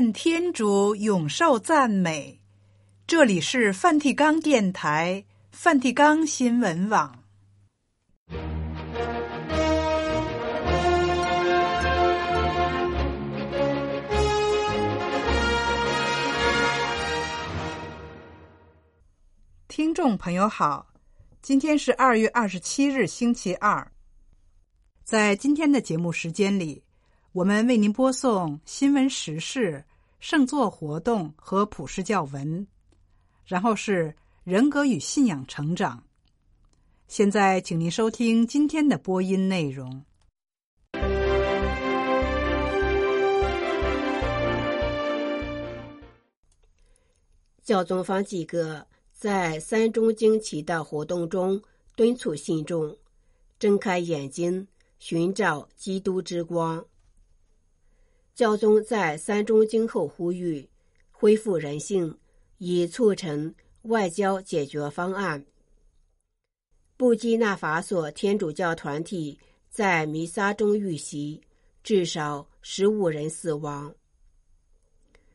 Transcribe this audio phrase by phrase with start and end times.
[0.00, 2.40] 愿天主永受赞美。
[3.06, 5.22] 这里是梵蒂冈电台、
[5.52, 7.22] 梵蒂冈新闻网。
[19.68, 20.86] 听众朋友好，
[21.42, 23.86] 今天是二月二十七日，星期二。
[25.04, 26.82] 在今天的节目时间里，
[27.32, 29.84] 我们为您播送新闻时事、
[30.20, 32.66] 圣座活动和普世教文，
[33.46, 36.04] 然后是人格与信仰成长。
[37.08, 40.04] 现在，请您收听今天的播音内容。
[47.62, 51.60] 教宗方济各在三中经祈祷活动中
[51.96, 52.96] 敦促信众
[53.58, 54.66] 睁开眼睛。
[54.98, 56.84] 寻找基督之光。
[58.40, 60.66] 教宗在三中经后呼吁
[61.10, 62.16] 恢复人性，
[62.56, 65.44] 以促成外交解决方案。
[66.96, 71.38] 布基纳法索天主教团体在弥撒中遇袭，
[71.82, 73.94] 至少十五人死亡。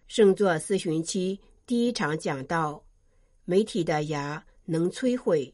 [0.08, 2.84] 圣座四旬期第一场讲道：
[3.44, 5.54] 媒体的牙能摧毁，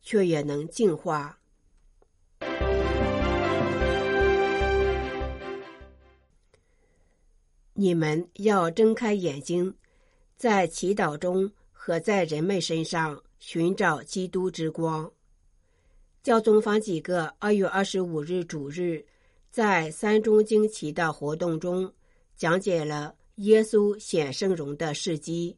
[0.00, 1.40] 却也能净化。
[7.76, 9.74] 你们要睁开眼睛，
[10.36, 15.10] 在祈祷中和在人们身上寻找基督之光。
[16.22, 19.04] 教宗方济各二月二十五日主日
[19.50, 21.92] 在三中经祈祷活动中
[22.36, 25.56] 讲解了耶稣显圣容的事迹，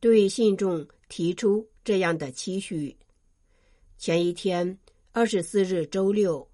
[0.00, 2.94] 对信众提出这样的期许：
[3.96, 4.78] 前一天，
[5.12, 6.46] 二十四日周六，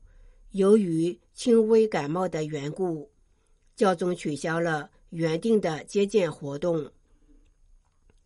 [0.52, 3.10] 由于轻微感冒的缘故。
[3.80, 6.86] 教宗取消了原定的接见活动。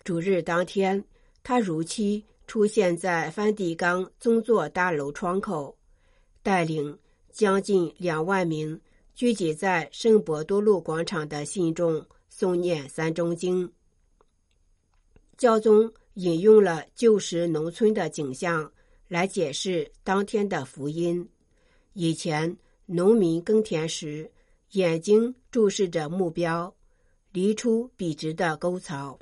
[0.03, 1.05] 主日当天，
[1.45, 5.79] 他如期出现在梵蒂冈宗座大楼窗口，
[6.43, 6.99] 带领
[7.31, 8.81] 将近两万名
[9.15, 13.73] 聚集在圣伯多禄广场的信众诵念三中经。
[15.37, 18.73] 教宗引用了旧时农村的景象
[19.07, 21.29] 来解释当天的福音。
[21.93, 24.29] 以前农民耕田时，
[24.75, 26.75] 眼睛注视着目标，
[27.31, 29.17] 犁出笔直的沟槽。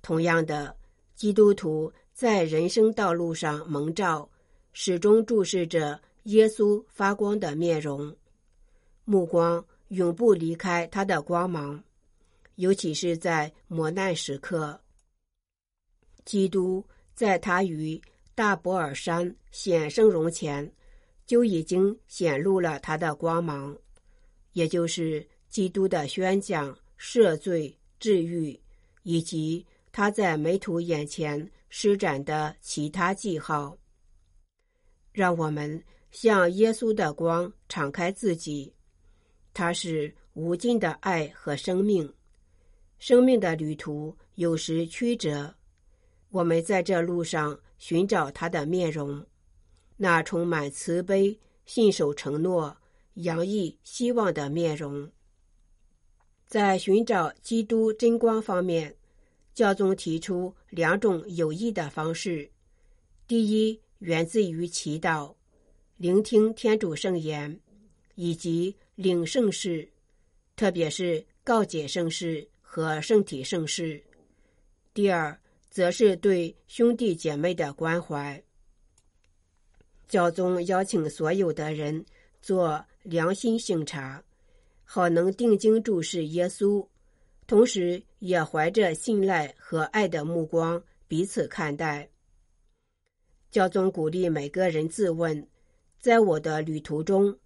[0.00, 0.76] 同样的，
[1.16, 4.30] 基督徒在人生道路上蒙召，
[4.72, 8.14] 始终注视着耶稣发光的面容，
[9.04, 11.82] 目光永不离开他的光芒，
[12.54, 14.80] 尤其是在磨难时刻。
[16.24, 18.00] 基督在他于
[18.36, 20.72] 大伯尔山显圣容前，
[21.26, 23.76] 就已经显露了他的光芒。
[24.52, 28.58] 也就是基督的宣讲、赦罪、治愈，
[29.02, 33.76] 以及他在门徒眼前施展的其他记号，
[35.12, 38.72] 让我们向耶稣的光敞开自己。
[39.52, 42.12] 他是无尽的爱和生命，
[42.98, 45.54] 生命的旅途有时曲折，
[46.30, 49.24] 我们在这路上寻找他的面容，
[49.96, 52.76] 那充满慈悲、信守承诺。
[53.14, 55.10] 洋溢希望的面容，
[56.46, 58.96] 在寻找基督真光方面，
[59.52, 62.50] 教宗提出两种有益的方式：
[63.26, 65.34] 第一，源自于祈祷，
[65.96, 67.60] 聆听天主圣言，
[68.14, 69.88] 以及领圣事，
[70.56, 74.02] 特别是告解圣事和圣体圣事；
[74.94, 75.38] 第二，
[75.68, 78.42] 则是对兄弟姐妹的关怀。
[80.08, 82.04] 教宗邀请所有的人
[82.42, 84.22] 做良心省察，
[84.84, 86.86] 好能定睛注视耶稣，
[87.46, 92.08] 同时也怀着信赖和爱的目光彼此看待。
[93.50, 95.46] 教宗鼓励每个人自问：
[95.98, 97.36] 在我的旅途中，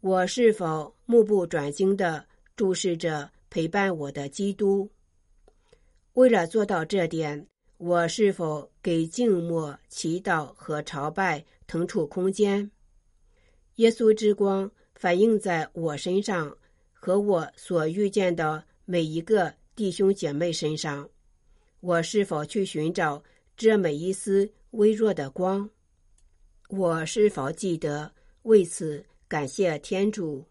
[0.00, 2.24] 我是否目不转睛地
[2.54, 4.88] 注视着陪伴我的基督？
[6.12, 7.46] 为了做到这点，
[7.78, 12.70] 我是否给静默、祈祷和朝拜腾出空间？
[13.74, 14.70] 耶稣之光。
[15.00, 16.54] 反映在我身上
[16.92, 21.08] 和我所遇见的每一个弟兄姐妹身上，
[21.80, 23.24] 我是否去寻找
[23.56, 25.70] 这每一丝微弱的光？
[26.68, 28.12] 我是否记得
[28.42, 30.44] 为此感谢天主？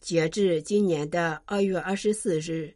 [0.00, 2.74] 截至今年的二月二十四日，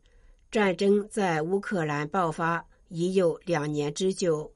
[0.49, 2.65] 战争在乌克兰爆发。
[2.89, 4.53] 已有两年之久。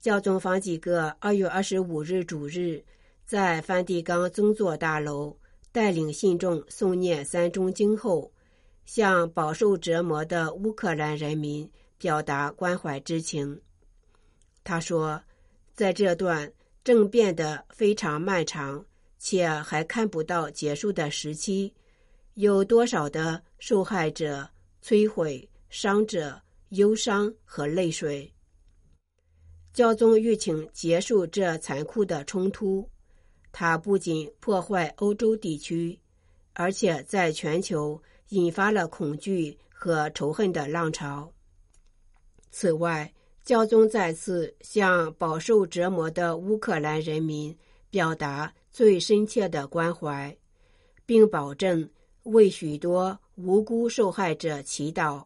[0.00, 2.84] 教宗方济各二月二十五日主日
[3.24, 5.36] 在梵蒂冈宗座大楼
[5.72, 8.30] 带领信众诵念三钟经后，
[8.84, 13.60] 向饱受折磨的乌克兰人民表达关怀之情。
[14.62, 15.20] 他说，
[15.74, 16.52] 在这段
[16.84, 18.84] 政变的非常漫长
[19.18, 21.72] 且还看不到结束的时期，
[22.34, 24.48] 有多少的受害者、
[24.84, 26.40] 摧毁、伤者、
[26.70, 28.32] 忧伤和泪水。
[29.72, 32.88] 教宗欲请结束这残酷的冲突。
[33.52, 35.98] 它不仅破坏欧洲地区，
[36.52, 41.32] 而且在全球引发了恐惧和仇恨的浪潮。
[42.50, 43.10] 此外，
[43.44, 47.56] 教宗再次向饱受折磨的乌克兰人民
[47.88, 50.36] 表达最深切的关怀，
[51.06, 51.88] 并保证
[52.24, 55.24] 为许多无辜受害者祈祷。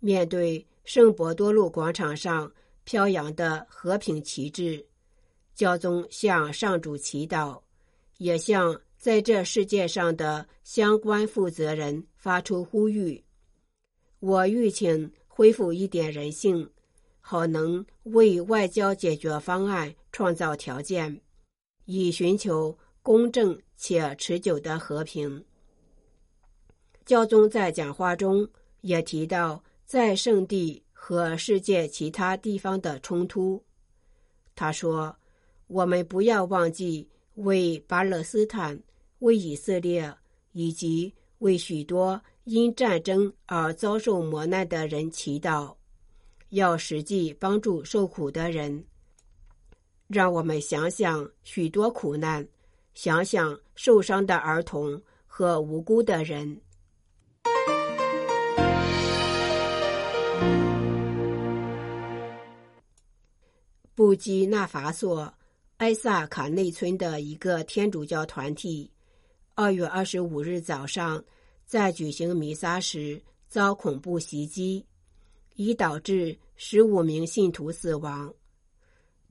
[0.00, 2.52] 面对圣伯多禄广场上
[2.84, 4.84] 飘扬的和平旗帜。
[5.54, 7.60] 教宗向上主祈祷，
[8.18, 13.24] 也向在这世界上的相关负责人发出呼吁。
[14.20, 16.70] 我吁请恢复一点人性，
[17.20, 21.20] 好能为外交解决方案创造条件，
[21.86, 25.44] 以寻求公正且持久的和平。
[27.04, 28.48] 教宗在讲话中
[28.82, 33.64] 也提到在圣地和世界其他地方的冲突。
[34.54, 35.16] 他说。
[35.68, 38.82] 我们不要忘记为巴勒斯坦、
[39.18, 40.10] 为以色列
[40.52, 45.74] 以及为许多因战争而遭受磨难的人祈祷，
[46.48, 48.82] 要实际帮助受苦的人。
[50.06, 52.48] 让我们想想许多苦难，
[52.94, 56.58] 想想受伤的儿童和无辜的人。
[63.98, 65.34] 布基纳法索。
[65.78, 68.88] 埃萨卡内村的一个天主教团体，
[69.56, 71.24] 二月二十五日早上
[71.66, 74.86] 在举行弥撒时遭恐怖袭击，
[75.56, 78.32] 已导致十五名信徒死亡。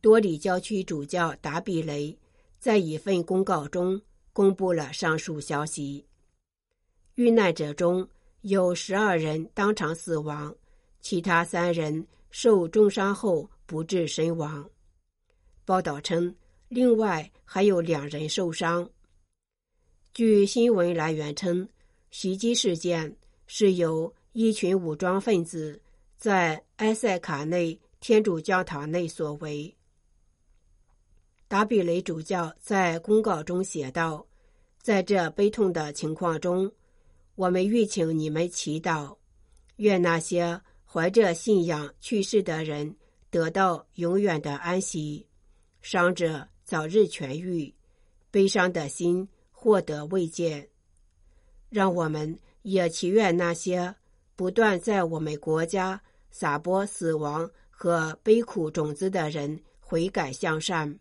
[0.01, 2.13] 多里教区主教达比雷
[2.59, 4.01] 在一份公告中
[4.33, 6.05] 公布了上述消息。
[7.15, 8.05] 遇难者中
[8.41, 10.53] 有十二人当场死亡，
[10.99, 14.67] 其他三人受重伤后不治身亡。
[15.65, 16.33] 报道称，
[16.69, 18.89] 另外还有两人受伤。
[20.13, 21.69] 据新闻来源称，
[22.09, 23.15] 袭击事件
[23.45, 25.79] 是由一群武装分子
[26.17, 29.75] 在埃塞卡内天主教堂内所为。
[31.47, 34.25] 达比雷主教在公告中写道
[34.81, 36.71] ：“在这悲痛的情况中，
[37.35, 39.15] 我们吁请你们祈祷，
[39.75, 42.95] 愿那些怀着信仰去世的人
[43.29, 45.27] 得到永远的安息。”
[45.81, 47.73] 伤者早日痊愈，
[48.29, 50.69] 悲伤的心获得慰藉。
[51.69, 53.95] 让我们也祈愿那些
[54.35, 60.99] 不断在我们国家撒播死亡和悲苦种子的人悔改向善。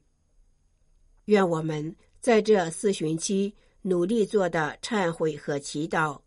[1.24, 6.20] 愿我们在这四旬期努力做的忏悔和祈祷，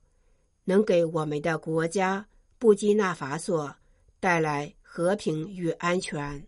[0.66, 3.74] 能给我们的国家布基纳法索
[4.20, 6.44] 带来和平与安全。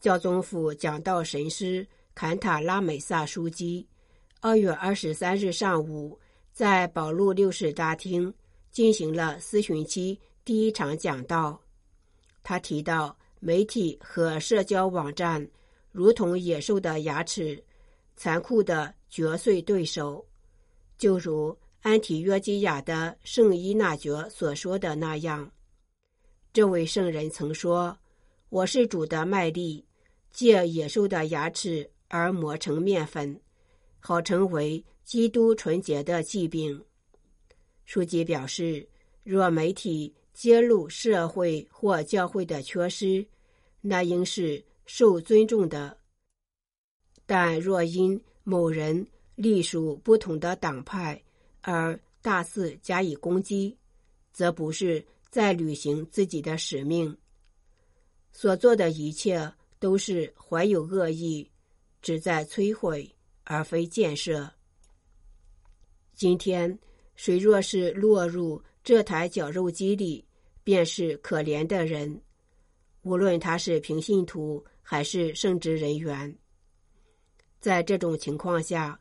[0.00, 3.86] 教宗府讲道神师坎塔拉美萨枢机
[4.40, 6.18] 二月二十三日上午
[6.54, 8.32] 在保禄六世大厅
[8.70, 11.60] 进行了四旬期第一场讲道。
[12.42, 15.46] 他提到，媒体和社交网站
[15.92, 17.62] 如同野兽的牙齿，
[18.16, 20.24] 残酷的嚼碎对手，
[20.98, 25.50] 就如安提约基亚的圣伊纳爵所说的那样。
[26.52, 27.98] 这位圣人曾说
[28.48, 29.84] ：“我是主的麦粒。”
[30.32, 33.40] 借野兽的牙齿而磨成面粉，
[34.00, 36.84] 好成为基督纯洁的祭饼。
[37.86, 38.86] 书籍表示，
[39.22, 43.26] 若媒体揭露社会或教会的缺失，
[43.80, 45.96] 那应是受尊重的；
[47.24, 51.22] 但若因某人隶属不同的党派
[51.60, 53.78] 而大肆加以攻击，
[54.32, 57.16] 则不是在履行自己的使命。
[58.32, 59.52] 所做的一切。
[59.78, 61.48] 都是怀有恶意，
[62.00, 63.14] 旨在摧毁
[63.44, 64.50] 而非建设。
[66.14, 66.76] 今天，
[67.14, 70.24] 谁若是落入这台绞肉机里，
[70.64, 72.22] 便是可怜的人，
[73.02, 76.34] 无论他是平信徒还是圣职人员。
[77.60, 78.98] 在这种情况下，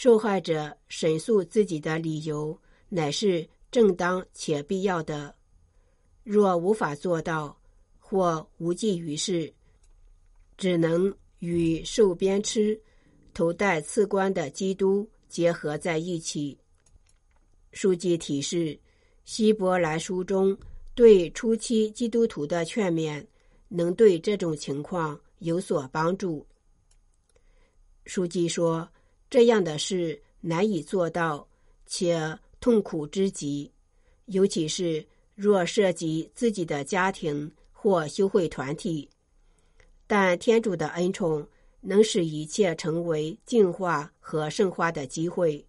[0.00, 2.56] 受害者申诉自己的理由
[2.88, 5.34] 乃是正当且必要的。
[6.22, 7.60] 若无法做到，
[7.98, 9.52] 或无济于事，
[10.56, 12.78] 只能与受鞭笞、
[13.34, 16.56] 头戴刺冠的基督结合在一起。
[17.72, 18.78] 书记提示：
[19.24, 20.56] 希伯来书中
[20.94, 23.26] 对初期基督徒的劝勉，
[23.66, 26.46] 能对这种情况有所帮助。
[28.04, 28.88] 书记说：
[29.30, 31.46] 这样的事难以做到，
[31.86, 33.70] 且痛苦之极，
[34.26, 35.06] 尤其是。
[35.40, 39.08] 若涉及自己的家庭或修会团体，
[40.04, 41.46] 但天主的恩宠
[41.80, 45.64] 能使一切成为净化和圣化的机会。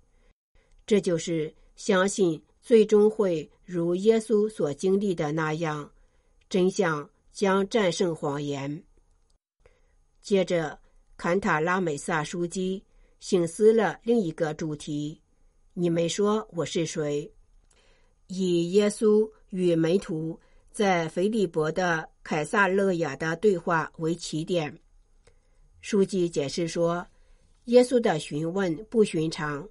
[0.87, 5.91] 这就是相信最终会如耶稣所经历的那样，
[6.49, 8.83] 真相将战胜谎言。
[10.19, 10.79] 接着，
[11.15, 12.83] 坎塔拉美萨枢机
[13.19, 15.21] 醒思了另一个主题：
[15.73, 17.31] 你们说我是谁？
[18.27, 19.29] 以耶稣。
[19.51, 20.39] 与门徒
[20.71, 24.71] 在腓利伯的凯撒勒雅的对话为起点，
[25.81, 27.03] 书记解释说，
[27.65, 29.67] 耶稣的询问不寻常，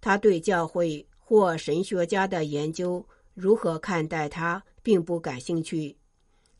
[0.00, 5.96] 他对教会或神学家的研究如何看待他并不感兴趣，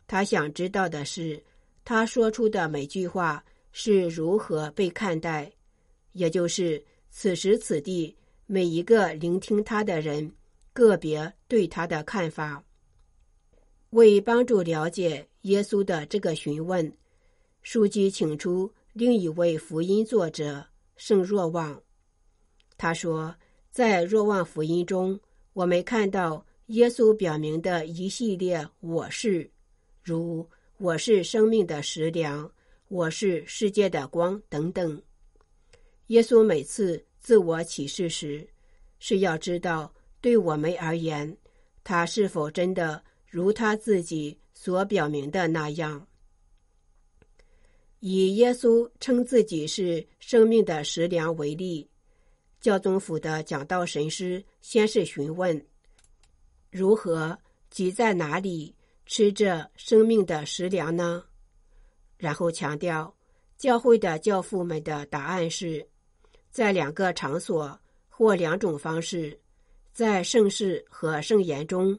[0.07, 1.43] 他想知道的是，
[1.85, 5.51] 他说出的每句话是如何被看待，
[6.19, 8.15] 也就是此时此地
[8.47, 10.31] 每一个聆听他的人。
[10.75, 12.65] 个别对他的看法。
[13.91, 16.93] 为帮助了解耶稣的这个询问，
[17.63, 21.83] 书记请出另一位福音作者圣若望。
[22.77, 23.35] 他说，
[23.73, 25.19] 在若望福音中，
[25.53, 29.51] 我们看到耶稣表明的一系列“我是”，
[30.05, 30.49] 如
[30.79, 32.49] “我是生命的食粮
[32.87, 35.03] ”“我是世界的光”等等。
[36.09, 38.47] 耶稣每次自我启示时，
[38.99, 39.93] 是要知道。
[40.21, 41.37] 对我们而言，
[41.85, 46.05] 他是否真的如他自己所表明的那样？
[48.01, 51.89] 以耶稣称自己是生命的食粮为例，
[52.61, 55.65] 教宗府的讲道神师先是询问：
[56.71, 57.39] 如何
[57.71, 58.75] 即在哪里
[59.07, 61.25] 吃这生命的食粮呢？
[62.17, 63.15] 然后强调，
[63.57, 65.87] 教会的教父们的答案是
[66.51, 67.79] 在两个场所
[68.09, 69.39] 或两种方式。
[69.93, 71.99] 在圣事和圣言中，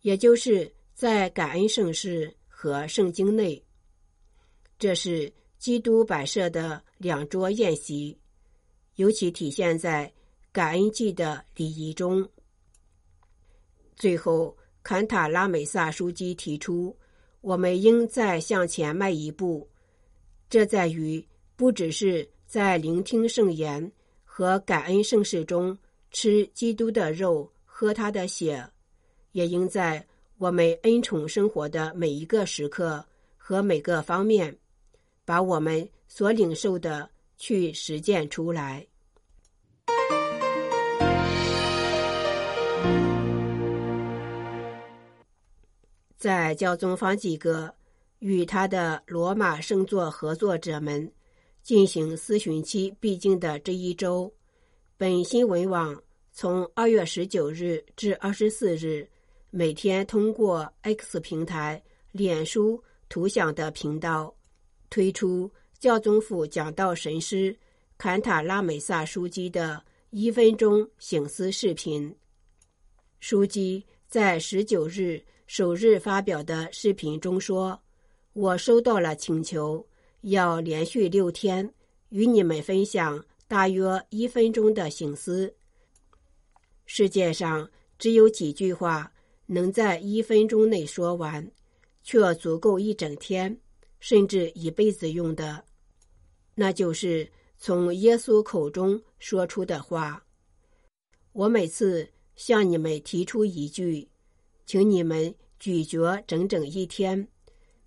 [0.00, 3.62] 也就是在感恩圣事和圣经内，
[4.78, 8.18] 这是基督摆设的两桌宴席，
[8.94, 10.10] 尤其体现在
[10.50, 12.26] 感恩祭的礼仪中。
[13.96, 16.96] 最后，坎塔拉美萨枢机提出，
[17.42, 19.68] 我们应再向前迈一步，
[20.48, 21.22] 这在于
[21.54, 23.92] 不只是在聆听圣言
[24.24, 25.78] 和感恩圣事中。
[26.10, 28.68] 吃基督的肉，喝他的血，
[29.30, 30.04] 也应在
[30.38, 33.04] 我们恩宠生活的每一个时刻
[33.36, 34.58] 和每个方面，
[35.24, 38.84] 把我们所领受的去实践出来。
[46.16, 47.72] 在教宗方济各
[48.18, 51.08] 与他的罗马圣座合作者们
[51.62, 54.32] 进行司巡期必经的这一周。
[54.96, 56.02] 本新闻网
[56.32, 59.08] 从二月十九日至二十四日，
[59.50, 64.34] 每天通过 X 平台、脸书图享的频道
[64.88, 67.56] 推出教宗府讲道神师
[67.96, 72.14] 坎塔拉美萨枢机的一分钟醒思视频。
[73.20, 77.80] 枢机在十九日首日发表的视频中说
[78.32, 79.86] ：“我收到了请求，
[80.22, 81.72] 要连续六天
[82.10, 85.52] 与你们分享。”大约一分钟的醒思。
[86.86, 89.12] 世界上只有几句话
[89.46, 91.50] 能在一分钟内说完，
[92.04, 93.58] 却足够一整天，
[93.98, 95.64] 甚至一辈子用的，
[96.54, 100.24] 那就是从耶稣口中说出的话。
[101.32, 104.08] 我每次向你们提出一句，
[104.64, 107.26] 请你们咀嚼整整一天，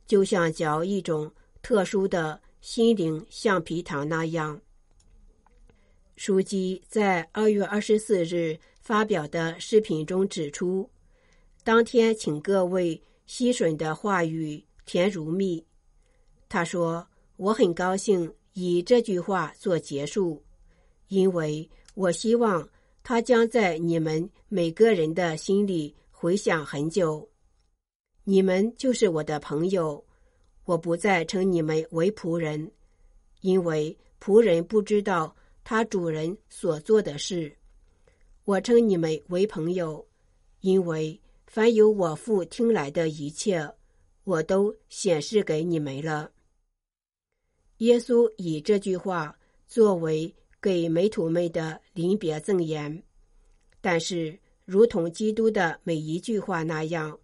[0.06, 1.32] 就像嚼一种
[1.64, 4.62] 特殊的心灵橡皮糖那样。
[6.18, 10.88] 书记在二月二十四日发表的视频中指出，
[11.64, 15.66] 当天请各位吸吮的话语甜如蜜。
[16.50, 20.44] 他说：“我很高兴以这句话做结束，
[21.08, 22.68] 因为我希望
[23.04, 27.28] 它将在你们每个人的心里回响很久。
[28.26, 30.04] 你们就是我的朋友，
[30.66, 32.72] 我不再称你们为仆人，
[33.42, 37.56] 因为仆人不知道。”他主人所做的事，
[38.44, 40.06] 我称你们为朋友，
[40.60, 41.18] 因为
[41.48, 43.74] 凡有我父听来的一切，
[44.26, 46.30] 我都显示给你们了。
[47.78, 53.02] 耶稣以这句话作为给门徒们的临别赠言，
[53.80, 57.18] 但是，如同基督的每一句话那样，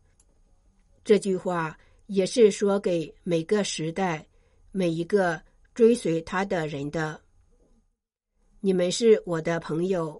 [1.04, 1.78] 这句话
[2.10, 4.26] 也是说给每个时代、
[4.72, 5.40] 每一个
[5.76, 7.22] 追随他的人的。
[8.62, 10.20] 你们是我的朋友，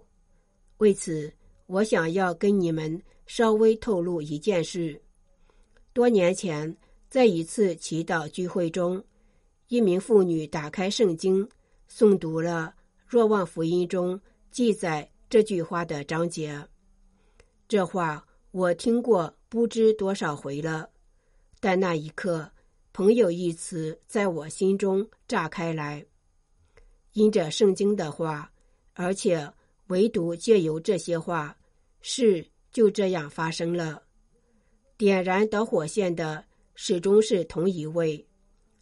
[0.78, 1.32] 为此，
[1.66, 5.02] 我想要跟你们稍微透露一件事。
[5.92, 6.74] 多年前，
[7.08, 9.02] 在一次祈祷聚会中，
[9.66, 11.46] 一名妇女打开圣经，
[11.90, 12.72] 诵读了
[13.04, 14.18] 《若望福音》中
[14.52, 16.64] 记载这句话的章节。
[17.66, 20.88] 这话我听过不知多少回了，
[21.60, 22.50] 但那一刻
[22.92, 26.04] ，“朋友”一词在我心中炸开来。
[27.12, 28.50] 因着圣经的话，
[28.94, 29.52] 而且
[29.88, 31.56] 唯独借由这些话，
[32.00, 34.02] 事就这样发生了。
[34.96, 38.26] 点燃导火线的始终是同一位，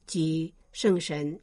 [0.07, 1.41] 即圣神。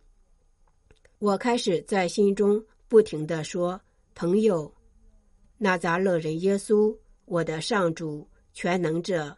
[1.20, 3.82] 我开始在心中不停地说
[4.14, 4.72] ：“朋友，
[5.58, 9.36] 纳匝勒人耶稣，我的上主，全能者，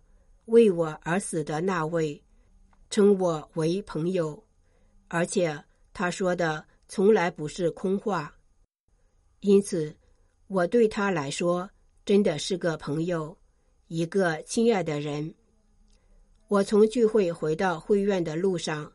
[0.48, 2.22] 为我而死的那位，
[2.90, 4.44] 称我为朋友。”
[5.08, 5.64] 而且
[5.94, 6.66] 他说的。
[6.90, 8.34] 从来不是空话，
[9.42, 9.94] 因此
[10.48, 11.70] 我对他来说
[12.06, 13.38] 真的是个朋友，
[13.90, 15.36] 一个亲爱的人。
[16.48, 18.90] 我从聚会回到会院的路上，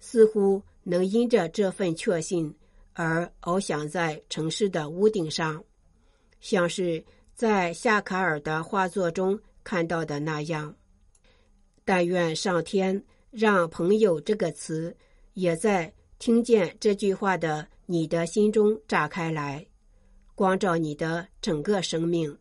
[0.00, 2.52] 似乎能因着这份确信
[2.94, 5.64] 而翱翔在城市的屋顶上，
[6.40, 10.74] 像是在夏卡尔的画作中看到的那样。
[11.86, 14.94] 但愿上天让“朋友”这个词
[15.32, 15.90] 也在。
[16.18, 19.66] 听见这句话的你的心中炸开来，
[20.34, 22.34] 光照你的整个生命。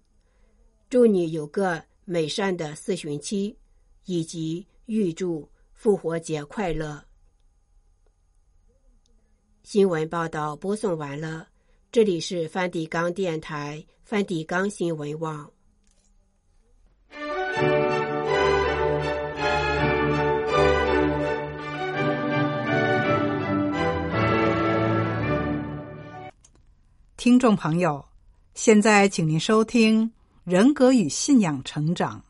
[0.90, 3.54] 祝你有个美善的四旬期，
[4.06, 7.04] 以及预祝复活节快乐。
[9.64, 11.50] 新闻报道播送完了，
[11.92, 15.52] 这里是梵蒂冈电台梵蒂冈新闻网。
[27.26, 28.06] 听众朋友，
[28.54, 30.08] 现在请您收听
[30.44, 32.24] 《人格与信仰成长》。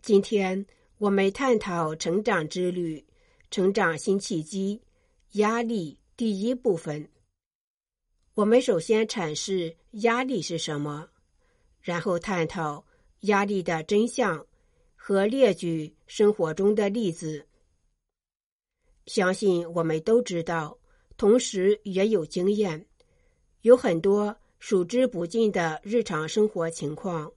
[0.00, 0.64] 今天
[0.96, 3.04] 我们探讨成长之旅、
[3.50, 4.80] 成长新契机、
[5.32, 7.06] 压力第一部分。
[8.34, 11.08] 我们首先阐释压力是什么，
[11.80, 12.84] 然后探讨
[13.20, 14.44] 压力的真相
[14.96, 17.46] 和列举生活中的例子。
[19.06, 20.76] 相信我们都知道，
[21.16, 22.84] 同时也有经验，
[23.60, 27.32] 有很多数之不尽的日常生活情况，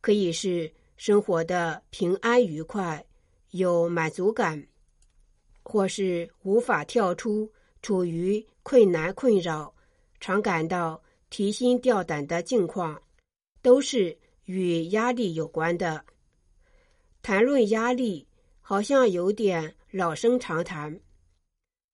[0.00, 3.06] 可以是生活的平安愉快、
[3.52, 4.66] 有满足感，
[5.62, 7.48] 或是无法跳出、
[7.80, 9.72] 处于困难困扰。
[10.26, 13.00] 常感到提心吊胆的境况，
[13.62, 16.04] 都是与压力有关的。
[17.22, 18.26] 谈论压力，
[18.60, 21.00] 好像有点老生常谈，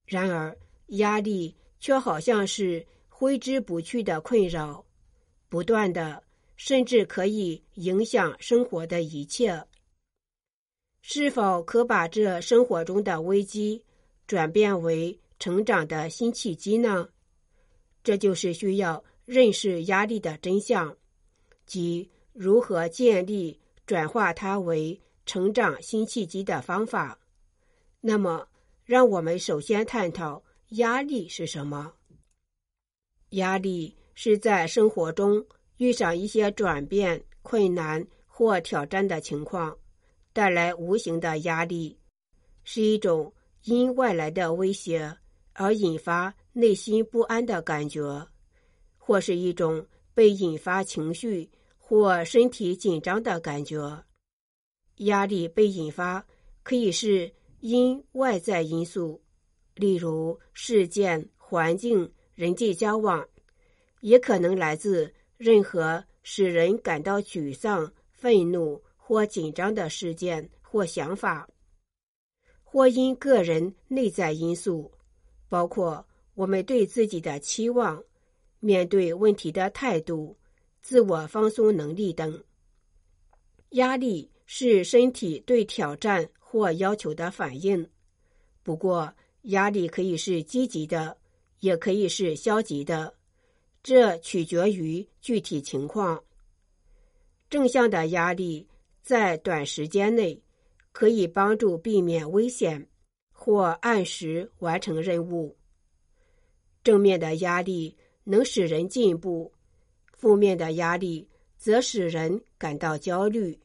[0.07, 4.83] 然而压力却好像是挥之不去的困扰，
[5.51, 6.23] 不断的，
[6.57, 9.63] 甚至可以影响生活的一切。
[11.03, 13.85] 是否可把这生活中的危机
[14.27, 17.07] 转变为成长的新契机呢？
[18.03, 20.97] 这就是需要认识压力的真相，
[21.67, 27.19] 即如何建立转化它为成长新契机的方法。
[28.01, 28.49] 那么，
[28.85, 31.93] 让我们首先探讨压力是什么。
[33.31, 35.45] 压力是在生活中
[35.77, 39.77] 遇上一些转变、困难或挑战的情况，
[40.33, 41.97] 带来无形的压力，
[42.65, 43.33] 是一种
[43.65, 45.17] 因外来的威胁
[45.53, 46.35] 而引发。
[46.55, 48.29] 内心不安的感觉，
[48.99, 54.05] 或是一种被引发情绪或身体紧张的感觉。
[54.97, 56.27] 压力被引发
[56.63, 59.23] 可以是因外在因素，
[59.75, 63.27] 例如事件、环境、人际交往，
[64.01, 71.49] 也可能来自任何使人感到沮丧、愤怒或紧张的事件或想法，
[72.63, 74.93] 或因个人内在因素，
[75.49, 76.07] 包括。
[76.35, 78.03] 我们对自己的期望、
[78.61, 80.37] 面对问题的态度、
[80.81, 82.43] 自我放松能力等，
[83.71, 87.87] 压力是身体对挑战或要求的反应。
[88.63, 91.17] 不过，压力可以是积极的，
[91.61, 93.13] 也可以是消极的，
[93.83, 96.23] 这取决于具体情况。
[97.51, 98.67] 正向的压力
[99.03, 100.41] 在短时间内
[100.93, 102.89] 可以帮助避免危险
[103.33, 105.55] 或按时完成任务。
[106.83, 109.53] 正面的压力能使人进步，
[110.13, 113.59] 负面的压力则使人感到焦虑。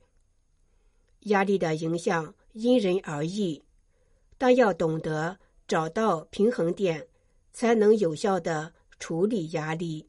[1.22, 3.64] 压力的影响因人而异。
[4.40, 5.36] 但要懂得
[5.68, 7.08] 找到平衡点，
[7.54, 10.08] 才能有效的处理压力。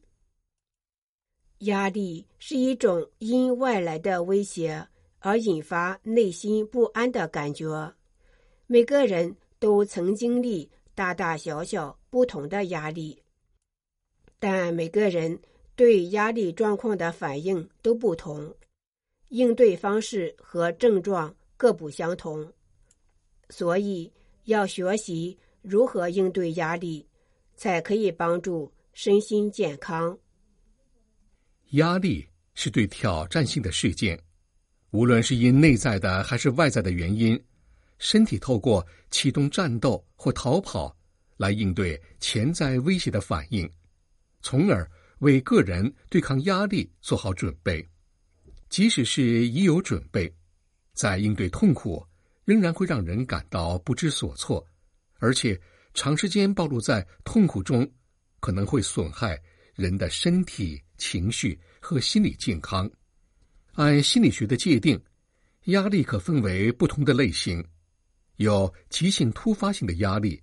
[1.59, 7.91] 压力是一种因外来的威胁而引发内心不安的感觉。
[8.67, 13.23] 每个人都曾经历大大小小不同的压力，
[14.37, 15.39] 但每个人
[15.73, 18.53] 对压力状况的反应都不同，
[19.29, 22.51] 应对方式和症状各不相同，
[23.49, 24.11] 所以，
[24.43, 27.07] 要学习如何应对压力，
[27.55, 30.19] 才可以帮助身心健康。
[31.69, 34.21] 压力是对挑战性的事件，
[34.91, 37.41] 无论是因内在的还是外在的原因，
[37.99, 40.97] 身体透过启动战斗或逃跑
[41.37, 43.69] 来应对潜在威胁的反应，
[44.41, 47.87] 从而为个人对抗压力做好准备。
[48.69, 50.33] 即使是已有准备，
[50.93, 52.05] 在应对痛苦，
[52.45, 54.65] 仍然会让人感到不知所措，
[55.19, 55.59] 而且
[55.93, 57.89] 长时间暴露在痛苦中，
[58.39, 59.41] 可能会损害
[59.75, 62.89] 人的身体、情绪和心理健康。
[63.73, 65.01] 按心理学的界定，
[65.65, 67.65] 压力可分为不同的类型，
[68.39, 70.41] 有急性突发性的压力，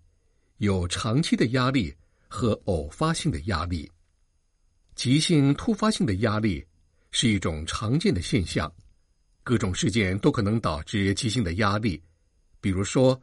[0.58, 1.94] 有长期的压力
[2.28, 3.90] 和偶发性的压力。
[4.94, 6.62] 急性突发性的压力
[7.10, 8.70] 是一种常见的现象。
[9.42, 12.02] 各种事件都可能导致急性的压力，
[12.60, 13.18] 比如说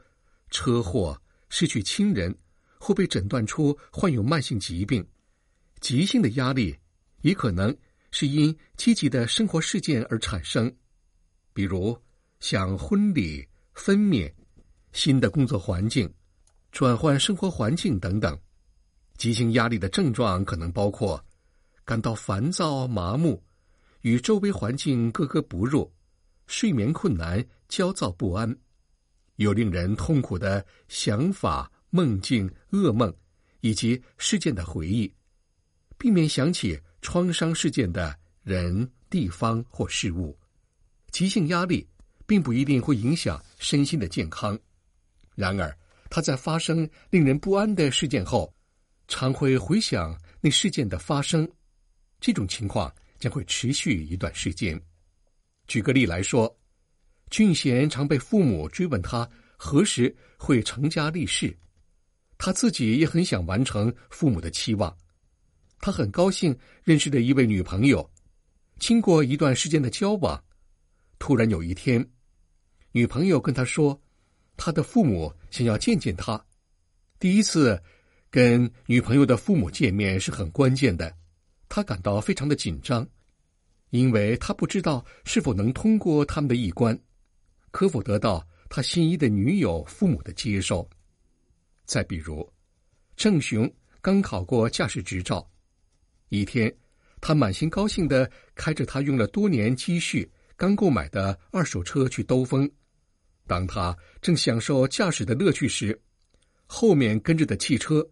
[0.50, 1.16] 车祸、
[1.50, 2.36] 失去亲人
[2.80, 5.08] 或被诊断出患有慢性疾病。
[5.82, 6.76] 急性的压力
[7.22, 7.76] 也可能
[8.10, 10.76] 是因积极的生活事件而产生，
[11.54, 11.96] 比如
[12.40, 14.34] 像婚礼、分娩、
[14.94, 16.12] 新的工作环境、
[16.72, 18.38] 转换生活环境等等。
[19.18, 21.24] 急性压力的症状可能包括
[21.84, 23.42] 感到烦躁、麻木，
[24.02, 25.92] 与周围环境格格不入。
[26.46, 28.56] 睡眠困难、焦躁不安，
[29.38, 33.12] 有令人痛苦的想法、梦境、噩梦，
[33.62, 35.12] 以及事件的回忆，
[35.98, 40.38] 避免想起创伤事件的人、地方或事物。
[41.12, 41.88] 急性压力
[42.28, 44.60] 并不一定会影响身心的健康，
[45.36, 45.76] 然而，
[46.10, 48.54] 他在发生令人不安的事件后，
[49.08, 51.50] 常会回想那事件的发生。
[52.20, 54.80] 这种情况将会持续一段时间。
[55.68, 56.56] 举个例来说，
[57.30, 61.58] 俊贤常被父母追问他何时会成家立室，
[62.38, 64.96] 他自己也很想完成父母的期望。
[65.80, 68.10] 他很高兴认识了一位女朋友，
[68.78, 70.42] 经过一段时间的交往，
[71.18, 72.06] 突然有一天，
[72.92, 74.00] 女朋友跟他说，
[74.58, 76.44] 他的父母想要见见他。
[77.20, 77.82] 第一次
[78.30, 81.16] 跟女朋友的父母见面是很关键的，
[81.70, 83.08] 他感到非常的紧张。
[83.90, 87.00] 因为他不知道是否能通过他们的一关，
[87.70, 90.90] 可否得到他心仪的女友父母的接受。
[91.86, 92.52] 再比如，
[93.16, 95.48] 郑雄刚考过驾驶执照，
[96.30, 96.76] 一天，
[97.22, 102.68] 他满心高兴地开着他用了多年积蓄刚购买的二手车去兜风。
[103.46, 106.00] 当他正享受驾驶的乐趣时，
[106.66, 108.08] 后面跟着的汽车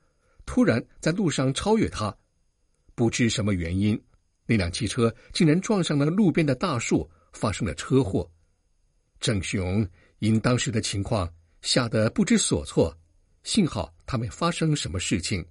[0.46, 2.15] 突然在路上超越他，
[2.96, 4.00] 不知什么原因。
[4.46, 8.30] 那辆汽车竟然撞上了路边的大树，发生了车祸。
[9.20, 9.88] 郑雄
[10.20, 12.94] 因当时的情况吓得不知所措，
[13.44, 15.46] 幸好他没发生什么事情。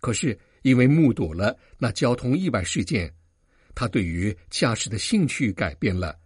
[0.00, 3.12] 可是因为目睹了那交通意外事件，
[3.74, 6.16] 他对于驾驶的兴趣改变了，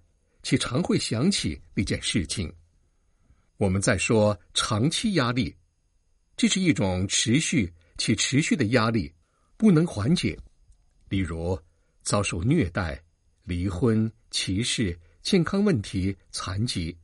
[0.43, 2.53] 且常会想起那件事情。
[3.57, 5.55] 我们再说长期压力，
[6.37, 9.13] 这是一种持续且持续的压力，
[9.57, 10.39] 不能缓解。
[11.09, 11.59] 例如，
[12.03, 13.01] 遭受虐待、
[13.45, 16.97] 离婚、歧视、健康问题、残疾，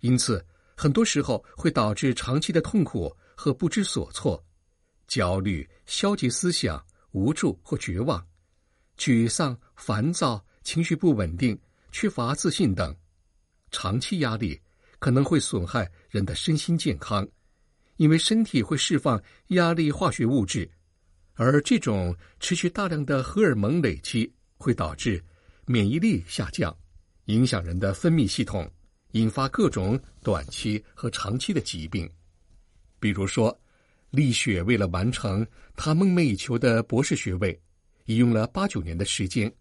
[0.00, 0.44] 因此
[0.76, 4.42] 很多时候会导致长期的痛苦和不知所措、
[5.08, 8.24] 焦虑、消极思想、无助或绝望、
[8.96, 12.96] 沮丧、烦躁、情绪不稳定、缺乏自信等。
[13.72, 14.60] 长期压力
[15.02, 17.26] 可能会损害人的身心健康，
[17.96, 20.70] 因为身体会释放压力化学物质。
[21.34, 25.20] 而这种持续大量的荷尔蒙累积会导致
[25.66, 26.72] 免疫力下降，
[27.24, 28.70] 影响人的分泌系统，
[29.10, 32.08] 引发各种短期和长期的疾病。
[33.00, 33.60] 比如说，
[34.10, 37.60] 丽雪为了完成他梦寐以求的博士学位，
[38.04, 39.52] 已用了八九年的时间。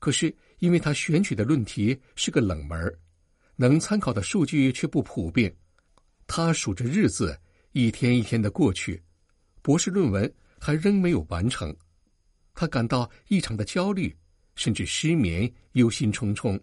[0.00, 2.98] 可是，因为他选取的论题是个冷门儿，
[3.62, 5.54] 能参考的数据却不普遍，
[6.26, 7.38] 他数着日子，
[7.70, 9.00] 一天一天的过去，
[9.62, 11.72] 博士论文还仍没有完成。
[12.54, 14.12] 他感到异常的焦虑，
[14.56, 16.60] 甚至失眠、忧心忡忡，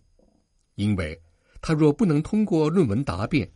[0.75, 1.17] 因为
[1.61, 3.49] 他若不能通过论文答辩，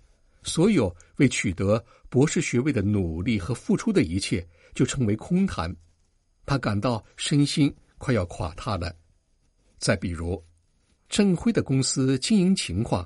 [0.44, 5.76] 所有为取得博士学位的努力和付出的一切就成为空谈。
[6.46, 8.96] 他感到身心快要垮塌了。
[9.80, 10.42] 再比如，
[11.10, 13.06] 郑辉的公司经营情况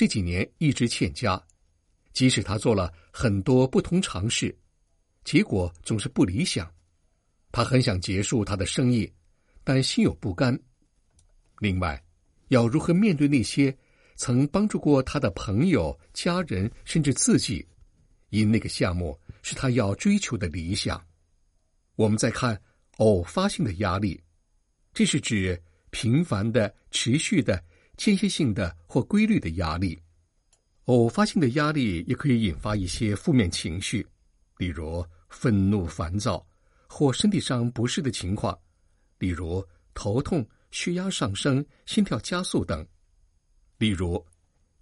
[0.00, 1.38] 这几年一直欠佳，
[2.14, 4.58] 即使他做了很多不同尝试，
[5.24, 6.72] 结果总是不理想。
[7.52, 9.12] 他很想结束他的生意，
[9.62, 10.58] 但心有不甘。
[11.58, 12.02] 另外，
[12.48, 13.76] 要如何面对那些
[14.16, 17.68] 曾帮助过他的朋友、家人，甚至自己，
[18.30, 20.98] 因那个项目是他要追求的理想？
[21.96, 22.58] 我们再看
[22.96, 24.18] 偶发性的压力，
[24.94, 27.62] 这是指频繁的、持续的、
[28.00, 30.00] 间歇性的或规律的压力。
[30.86, 34.06] 偶发性的压力也可以引发一些负面情绪，
[34.56, 36.44] 例如愤怒、烦躁。
[36.92, 38.58] 或身体上不适的情况，
[39.18, 42.84] 例如头痛、血压上升、心跳加速等。
[43.78, 44.26] 例如，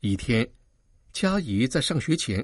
[0.00, 0.48] 一天，
[1.12, 2.42] 佳怡在上学前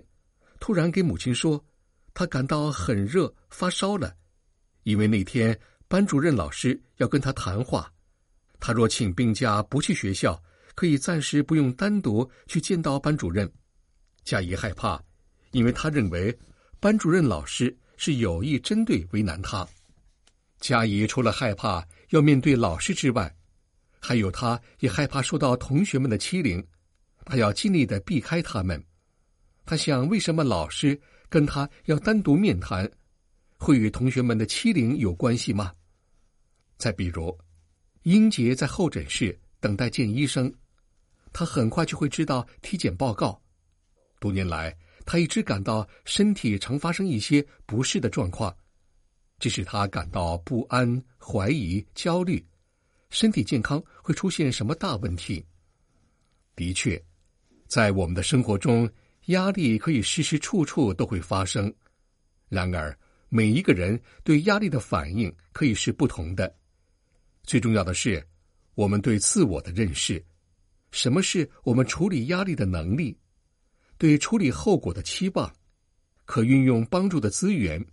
[0.60, 1.64] 突然给母亲说，
[2.12, 4.14] 她感到很热，发烧了。
[4.82, 5.58] 因为那天
[5.88, 7.90] 班主任老师要跟她谈话，
[8.60, 10.38] 她若请病假不去学校，
[10.74, 13.50] 可以暂时不用单独去见到班主任。
[14.24, 15.02] 佳怡害怕，
[15.52, 16.36] 因为她认为
[16.80, 17.76] 班主任老师。
[17.96, 19.64] 是有意针对为难他。
[20.58, 23.32] 佳怡除了害怕要面对老师之外，
[24.00, 26.60] 还有他也害怕受到同学们的欺凌，
[27.24, 28.82] 他要尽力的避开他们。
[29.64, 32.90] 他想，为什么老师跟他要单独面谈，
[33.58, 35.72] 会与同学们的欺凌有关系吗？
[36.76, 37.38] 再比如，
[38.02, 40.52] 英杰在候诊室等待见医生，
[41.34, 43.38] 他很快就会知道体检报告。
[44.18, 44.74] 多年来。
[45.06, 48.56] 他一直感到身体常发生一些不适的状况，
[49.38, 52.42] 这使他感到不安、怀疑、焦虑，
[53.10, 55.44] 身体健康会出现什么大问题？
[56.56, 56.98] 的确，
[57.66, 58.90] 在我们的生活中，
[59.26, 61.70] 压力可以时时处处都会发生。
[62.48, 66.50] 然而，每一个人对压力的反应可以是不同的。
[67.42, 68.26] 最重要的是，
[68.74, 70.24] 我们对自我的认识，
[70.94, 73.18] 什么是我们处理压力的能力？
[73.98, 75.52] 对处理后果的期望，
[76.24, 77.84] 可运用帮助的资源，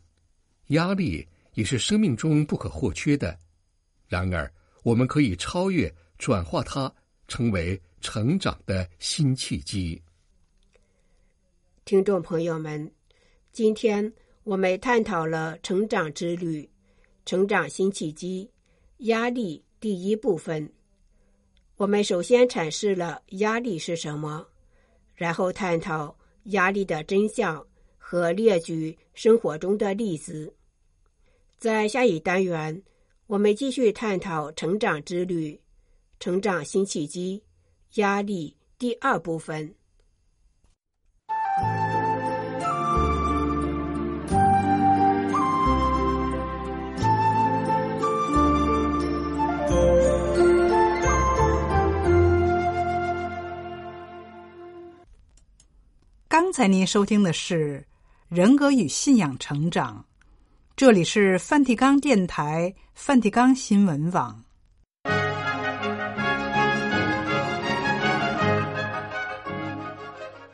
[0.67, 3.35] 压力也是生命中不可或缺的。
[4.07, 6.93] 然而，我们可以超越、转化它，
[7.27, 9.99] 成为成长的新契机。
[11.83, 12.91] 听众朋友们，
[13.51, 16.69] 今天我们探讨了成长之旅、
[17.25, 18.47] 成长新契机、
[18.97, 20.71] 压力第一部分。
[21.81, 24.45] 我们首先阐释了压力是什么。
[25.15, 27.65] 然后探讨压力的真相
[27.97, 30.53] 和列举生活中的例子。
[31.57, 32.79] 在下一单元，
[33.25, 35.59] 我们继续探讨成长之旅、
[36.19, 37.41] 成长新契机、
[37.95, 39.73] 压力第二部分。
[56.51, 57.79] 刚才您收听的是
[58.27, 60.05] 《人格与信仰成长》，
[60.75, 64.43] 这里是梵蒂冈电台、梵蒂冈新闻网。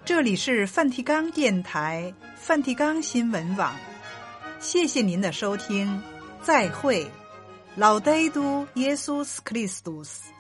[0.06, 3.76] 这里是梵蒂冈电台、梵蒂冈新闻网。
[4.60, 6.00] 谢谢您的收听，
[6.44, 7.10] 再会，
[7.76, 10.32] 劳德都耶稣斯克里斯多斯。